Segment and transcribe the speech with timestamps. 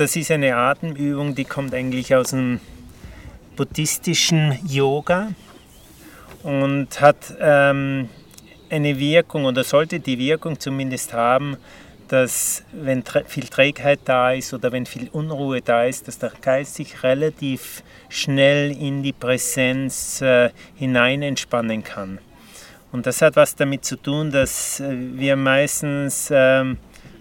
[0.00, 2.58] das ist eine Atemübung, die kommt eigentlich aus dem
[3.54, 5.32] buddhistischen Yoga
[6.42, 8.08] und hat ähm,
[8.70, 11.58] eine Wirkung oder sollte die Wirkung zumindest haben,
[12.08, 16.76] dass wenn viel Trägheit da ist oder wenn viel Unruhe da ist, dass der Geist
[16.76, 22.20] sich relativ schnell in die Präsenz äh, hinein entspannen kann.
[22.90, 26.64] Und das hat was damit zu tun, dass äh, wir meistens äh,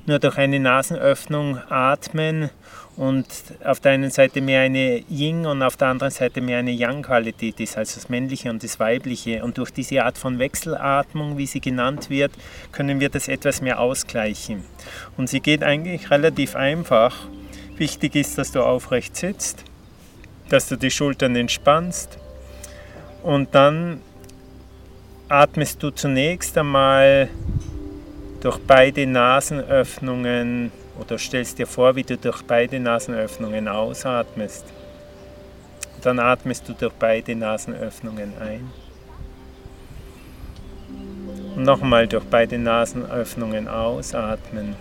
[0.10, 2.50] nur durch eine Nasenöffnung atmen
[2.98, 3.26] und
[3.64, 7.60] auf der einen Seite mehr eine Yin und auf der anderen Seite mehr eine Yang-Qualität
[7.62, 9.42] ist, also das Männliche und das Weibliche.
[9.42, 12.32] Und durch diese Art von Wechselatmung, wie sie genannt wird,
[12.74, 14.66] können wir das etwas mehr ausgleichen.
[15.16, 17.16] Und sie geht eigentlich relativ einfach.
[17.78, 19.64] Wichtig ist, dass du aufrecht sitzt,
[20.50, 22.18] dass du die Schultern entspannst
[23.24, 24.02] und dann
[25.30, 27.30] atmest du zunächst einmal
[28.42, 34.66] durch beide Nasenöffnungen oder stellst dir vor, wie du durch beide Nasenöffnungen ausatmest.
[36.02, 38.72] Dann atmest du durch beide Nasenöffnungen ein.
[41.56, 44.76] Und nochmal durch beide Nasenöffnungen ausatmen.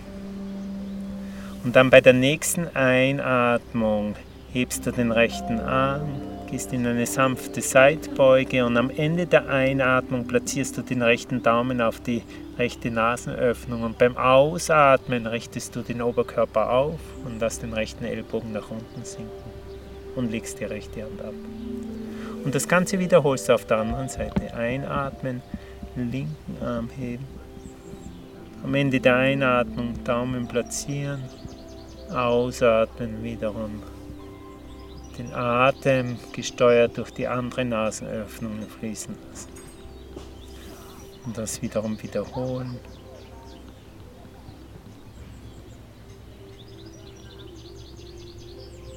[1.63, 4.15] Und dann bei der nächsten Einatmung
[4.53, 6.07] hebst du den rechten Arm,
[6.49, 11.79] gehst in eine sanfte Seitbeuge und am Ende der Einatmung platzierst du den rechten Daumen
[11.79, 12.23] auf die
[12.57, 18.51] rechte Nasenöffnung und beim Ausatmen richtest du den Oberkörper auf und lässt den rechten Ellbogen
[18.51, 19.29] nach unten sinken
[20.15, 21.33] und legst die rechte Hand ab.
[22.43, 24.53] Und das Ganze wiederholst du auf der anderen Seite.
[24.55, 25.43] Einatmen,
[25.95, 27.25] linken Arm heben.
[28.63, 31.21] Am Ende der Einatmung Daumen platzieren,
[32.11, 33.83] ausatmen wiederum.
[35.19, 39.49] Den Atem gesteuert durch die andere Nasenöffnung fließen lassen
[41.25, 42.79] und das wiederum wiederholen.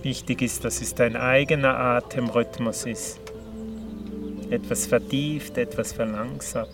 [0.02, 3.20] Wichtig ist, dass es dein eigener Atemrhythmus ist.
[4.48, 6.70] Etwas vertieft, etwas verlangsamt.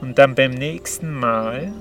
[0.00, 1.72] Und dann beim nächsten Mal,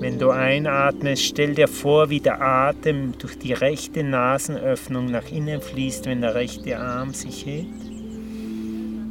[0.00, 5.60] wenn du einatmest, stell dir vor, wie der Atem durch die rechte Nasenöffnung nach innen
[5.60, 7.68] fließt, wenn der rechte Arm sich hebt.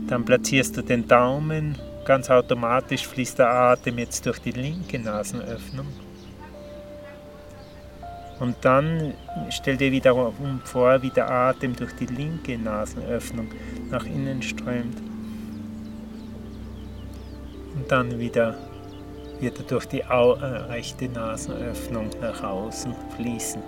[0.08, 5.86] Dann platzierst du den Daumen, ganz automatisch fließt der Atem jetzt durch die linke Nasenöffnung.
[8.40, 9.14] Und dann
[9.52, 13.50] stell dir wiederum vor, wie der Atem durch die linke Nasenöffnung
[13.92, 14.98] nach innen strömt.
[17.76, 18.58] Und dann wieder
[19.40, 23.62] wird er durch die äh, rechte Nasenöffnung nach außen fließen.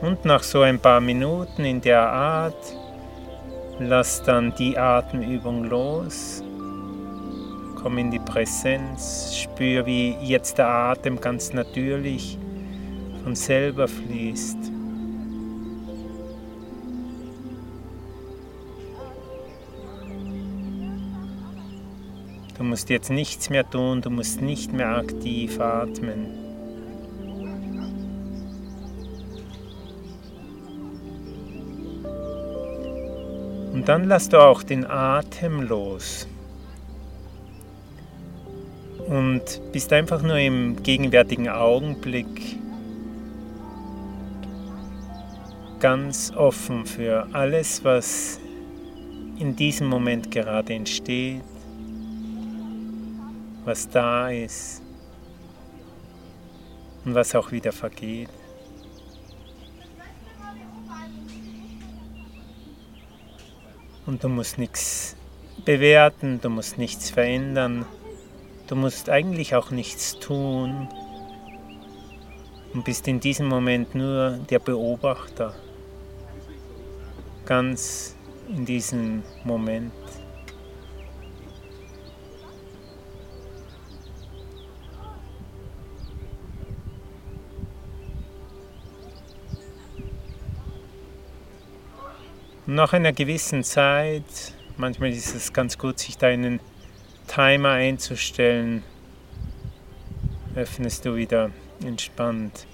[0.00, 2.74] Und nach so ein paar Minuten in der Art
[3.80, 6.44] Lass dann die Atemübung los.
[7.82, 9.34] Komm in die Präsenz.
[9.34, 12.38] Spür, wie jetzt der Atem ganz natürlich
[13.24, 14.73] von selber fließt.
[22.56, 26.44] Du musst jetzt nichts mehr tun, du musst nicht mehr aktiv atmen.
[33.72, 36.28] Und dann lass du auch den Atem los.
[39.08, 42.56] Und bist einfach nur im gegenwärtigen Augenblick
[45.80, 48.38] ganz offen für alles, was
[49.38, 51.42] in diesem Moment gerade entsteht,
[53.64, 54.82] was da ist
[57.04, 58.28] und was auch wieder vergeht.
[64.06, 65.16] Und du musst nichts
[65.64, 67.86] bewerten, du musst nichts verändern,
[68.66, 70.88] du musst eigentlich auch nichts tun
[72.74, 75.54] und bist in diesem Moment nur der Beobachter,
[77.46, 78.14] ganz
[78.48, 79.92] in diesem Moment.
[92.66, 96.60] Nach einer gewissen Zeit, manchmal ist es ganz gut, sich da einen
[97.26, 98.82] Timer einzustellen,
[100.54, 101.50] öffnest du wieder
[101.84, 102.66] entspannt.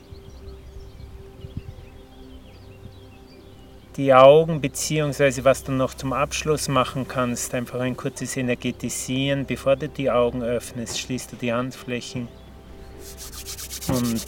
[3.97, 9.47] Die Augen, beziehungsweise was du noch zum Abschluss machen kannst, einfach ein kurzes Energetisieren.
[9.47, 12.29] Bevor du die Augen öffnest, schließt du die Handflächen
[13.89, 14.25] und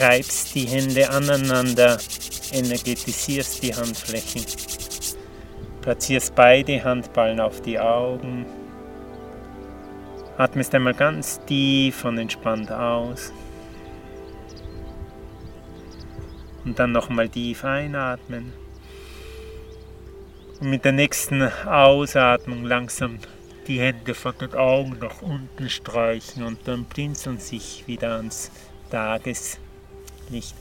[0.00, 1.98] reibst die Hände aneinander,
[2.52, 4.44] energetisierst die Handflächen.
[5.86, 8.44] Platzierst beide Handballen auf die Augen.
[10.36, 13.32] Atmest einmal ganz tief und entspannt aus.
[16.64, 18.52] Und dann nochmal tief einatmen.
[20.60, 23.20] Und mit der nächsten Ausatmung langsam
[23.68, 28.50] die Hände von den Augen nach unten streichen und dann blinzeln sich wieder ans
[28.90, 29.60] Tageslicht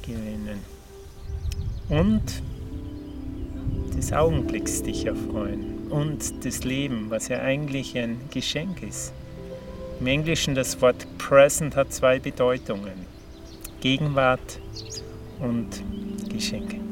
[0.04, 0.64] gewinnen.
[1.90, 2.44] Und
[3.98, 9.14] des Augenblicks dich erfreuen und das Leben, was ja eigentlich ein Geschenk ist.
[10.00, 13.06] Im Englischen das Wort present hat zwei Bedeutungen.
[13.80, 14.60] Gegenwart
[15.40, 15.82] und
[16.30, 16.85] Geschenk.